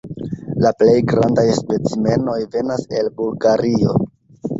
[0.65, 3.95] La plej grandaj specimenoj venas el Bulgario.